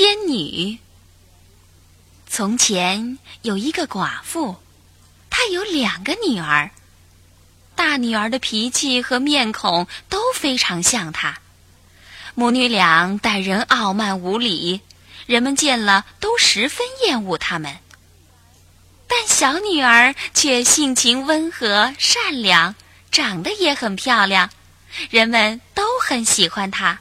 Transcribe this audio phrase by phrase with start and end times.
[0.00, 0.78] 仙女。
[2.26, 4.56] 从前有一个寡妇，
[5.28, 6.70] 她有两个女儿。
[7.74, 11.38] 大女儿的脾气和面孔都非常像她，
[12.34, 14.80] 母女俩待人傲慢无礼，
[15.26, 17.76] 人们见了都十分厌恶她们。
[19.06, 22.74] 但小女儿却性情温和、善良，
[23.12, 24.48] 长得也很漂亮，
[25.10, 27.00] 人们都很喜欢她。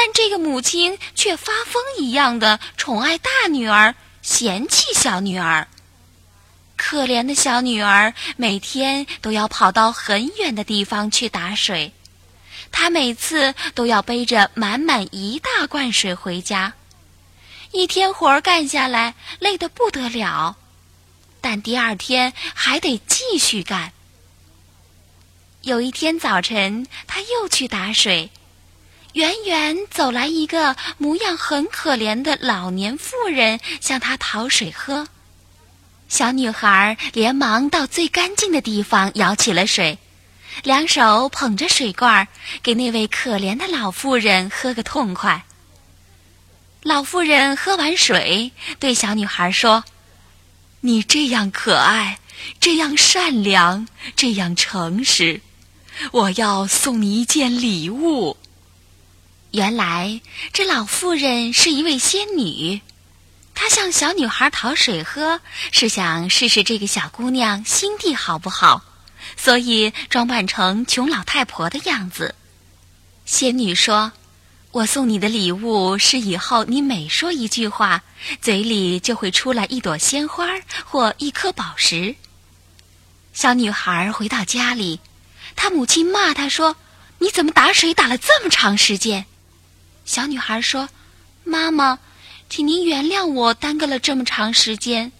[0.00, 5.66] 但这个母亲却发疯一样的宠爱大女儿，嫌弃小女儿。
[6.76, 11.92] 可怜的小女儿每天都要跑到很远的地方去打水，
[12.70, 16.74] 她每次都要背着满满一大罐水回家。
[17.72, 20.56] 一天活儿干下来，累得不得了，
[21.40, 23.92] 但第二天还得继续干。
[25.62, 28.30] 有一天早晨，她又去打水。
[29.18, 35.08] 远远走来一个模样很可怜的老年妇人，向他讨水喝。
[36.08, 39.98] 小女孩连忙到最干净的地方舀起了水，
[40.62, 42.28] 两手捧着水罐，
[42.62, 45.44] 给那位可怜的老妇人喝个痛快。
[46.84, 49.82] 老妇人喝完水，对小女孩说
[50.82, 52.20] ：“你这样可爱，
[52.60, 55.40] 这样善良，这样诚实，
[56.12, 58.36] 我要送你一件礼物。”
[59.50, 60.20] 原来
[60.52, 62.82] 这老妇人是一位仙女，
[63.54, 65.40] 她向小女孩讨水喝，
[65.72, 68.84] 是想试试这个小姑娘心地好不好，
[69.38, 72.34] 所以装扮成穷老太婆的样子。
[73.24, 74.12] 仙女说
[74.70, 78.02] ：“我送你的礼物是以后你每说一句话，
[78.42, 80.46] 嘴里就会出来一朵鲜花
[80.84, 82.16] 或一颗宝石。”
[83.32, 85.00] 小女孩回到家里，
[85.56, 86.76] 她母亲骂她说
[87.20, 89.24] ：“你怎么打水打了这么长时间？”
[90.08, 90.88] 小女孩说
[91.44, 91.98] ：“妈妈，
[92.48, 95.12] 请您原谅我耽搁了这么长时间。”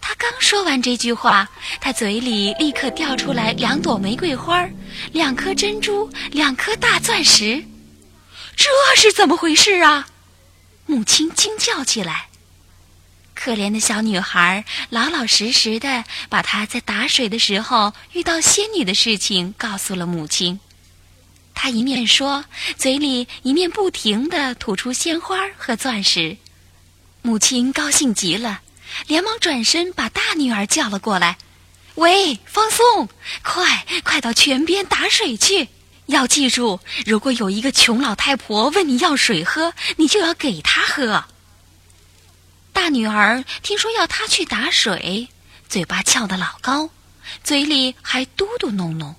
[0.00, 4.66] 她刚说完这句话，她嘴里立刻掉出来两朵玫瑰花，
[5.12, 7.62] 两颗珍珠，两颗大钻石。
[8.56, 10.08] 这是怎么回事啊？
[10.86, 12.28] 母亲惊叫起来。
[13.34, 20.60] 可怜的小女孩老老实实的把她在打水的时候遇到仙女的事情告诉了母亲。
[21.60, 22.44] 他一面说，
[22.76, 26.36] 嘴里一面不停地吐出鲜花和钻石。
[27.20, 28.60] 母亲高兴极了，
[29.08, 31.36] 连忙转身把大女儿叫了过来
[31.96, 33.08] ：“喂，放松，
[33.42, 35.68] 快快到泉边打水去！
[36.06, 41.24] 要记住，如果有一个穷老太婆问你要水喝，你就要给她喝。”
[42.72, 45.28] 大女儿听说要她去打水，
[45.68, 46.90] 嘴巴翘得老高，
[47.42, 49.16] 嘴里还嘟嘟哝哝。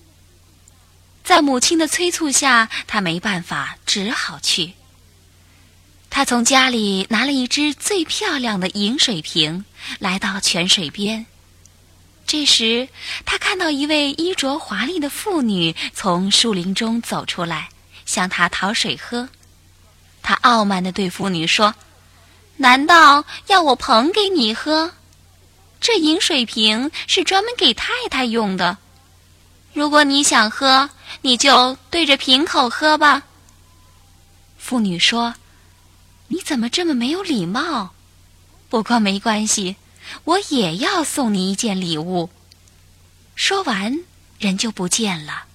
[1.29, 4.73] 在母亲的催促下，他没办法，只好去。
[6.09, 9.63] 他从家里拿了一只最漂亮的银水瓶，
[9.99, 11.27] 来到泉水边。
[12.25, 12.89] 这时，
[13.27, 17.69] 他看到一位衣着华丽的妇女从树林中走出来，
[18.07, 19.29] 向他讨水喝。
[20.23, 21.75] 他傲慢地对妇女说
[22.57, 24.93] ：“难道要我捧给你喝？
[25.79, 28.79] 这银水瓶是专门给太太用的。
[29.73, 30.89] 如果你想喝。”
[31.21, 33.23] 你就对着瓶口喝吧。
[34.57, 35.35] 妇女说
[36.29, 37.93] ：“你怎么这么没有礼貌？
[38.69, 39.77] 不过没关系，
[40.25, 42.29] 我也要送你一件礼物。”
[43.35, 43.99] 说完，
[44.37, 45.45] 人就不见了。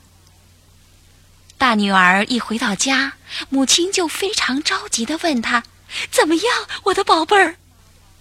[1.59, 3.15] 大女儿一回到家，
[3.49, 5.63] 母亲就非常着急的问她
[6.11, 6.45] ：“怎么样，
[6.85, 7.57] 我的宝贝儿？”“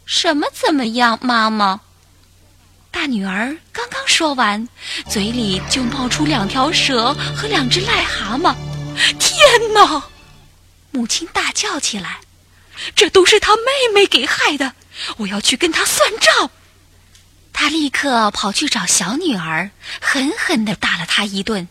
[0.06, 1.82] 什么怎么样，妈妈？”
[2.92, 4.68] 大女儿刚刚说完，
[5.10, 8.54] 嘴里就冒出两条蛇和两只癞蛤蟆。
[9.18, 9.38] 天
[9.74, 10.04] 哪！
[10.92, 12.20] 母亲大叫起来
[12.98, 14.74] ：“这都是他妹妹给害的！
[15.16, 16.52] 我要去跟他算账！”
[17.54, 19.72] 他立刻跑去找小女儿，
[20.02, 21.70] 狠狠地打了她一顿。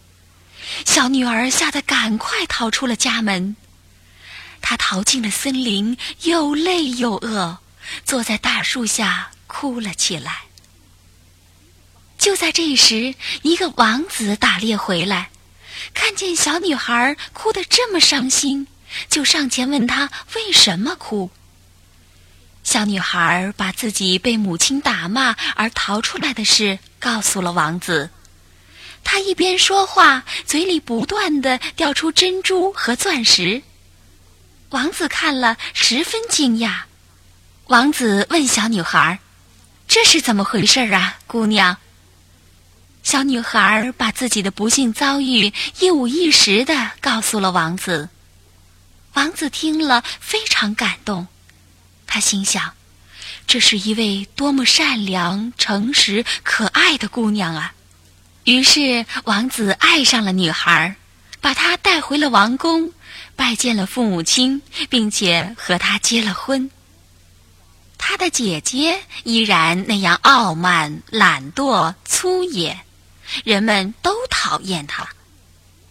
[0.87, 3.57] 小女儿吓得赶快逃出了家门。
[4.63, 7.59] 她逃进了森林，又累又饿，
[8.07, 10.45] 坐在大树下哭了起来。
[12.23, 15.31] 就在这时，一个王子打猎回来，
[15.93, 18.69] 看见小女孩哭得这么伤心，
[19.09, 21.33] 就上前问她为什么哭。
[22.63, 28.11] 小女孩把自己被母亲打骂而逃出来的事告诉了王子。
[29.03, 33.65] 她一边说话，嘴里不断的掉出珍珠和钻石。
[34.71, 36.83] 王子看了十分惊讶。
[37.67, 39.19] 王子问小女孩
[39.89, 41.79] ：“这是怎么回事啊，姑娘？”
[43.03, 48.09] 小女孩把自己的不幸遭遇一五一十的告诉了王子。
[49.15, 51.27] 王子听了非常感动，
[52.07, 52.73] 他心想：
[53.47, 57.75] 这是一位多么善良、诚实、可爱的姑娘啊！
[58.45, 60.97] 于是，王子爱上了女孩，
[61.41, 62.91] 把她带回了王宫，
[63.37, 66.71] 拜见了父母亲，并且和她结了婚。
[67.99, 72.81] 他的姐姐依然那样傲慢、懒惰、粗野，
[73.45, 75.09] 人们都讨厌他。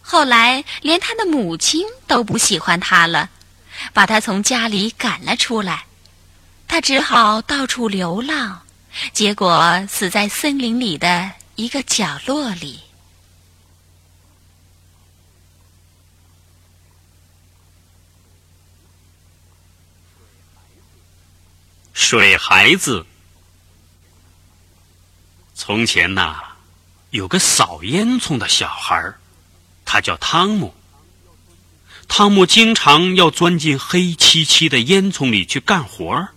[0.02, 3.30] 后来，连他的母亲都不喜欢他了，
[3.94, 5.86] 把他从家里赶了出来。
[6.68, 8.62] 他只好到处流浪，
[9.14, 12.82] 结果死在森林里的一个角落里。
[21.94, 23.06] 水孩子。
[25.54, 26.51] 从前呐，
[27.12, 29.20] 有个扫烟囱的小孩儿。
[29.86, 30.74] 他叫汤姆。
[32.08, 36.30] 汤姆经常要钻进黑漆漆的烟囱里去干活儿。